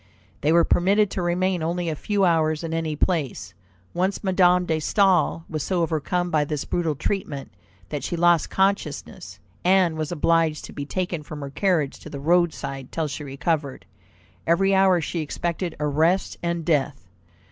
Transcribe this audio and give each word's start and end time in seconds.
They 0.41 0.51
were 0.51 0.63
permitted 0.63 1.11
to 1.11 1.21
remain 1.21 1.61
only 1.61 1.87
a 1.87 1.93
few 1.95 2.25
hours 2.25 2.63
in 2.63 2.73
any 2.73 2.95
place. 2.95 3.53
Once 3.93 4.23
Madame 4.23 4.65
de 4.65 4.77
Staël 4.77 5.43
was 5.47 5.61
so 5.61 5.83
overcome 5.83 6.31
by 6.31 6.43
this 6.43 6.65
brutal 6.65 6.95
treatment 6.95 7.51
that 7.89 8.03
she 8.03 8.15
lost 8.15 8.49
consciousness, 8.49 9.37
and 9.63 9.95
was 9.99 10.11
obliged 10.11 10.65
to 10.65 10.73
be 10.73 10.87
taken 10.87 11.21
from 11.21 11.41
her 11.41 11.51
carriage 11.51 11.99
to 11.99 12.09
the 12.09 12.19
roadside 12.19 12.91
till 12.91 13.07
she 13.07 13.23
recovered. 13.23 13.85
Every 14.47 14.73
hour 14.73 15.01
she 15.01 15.19
expected 15.19 15.75
arrest 15.79 16.35
and 16.41 16.65
death. 16.65 17.07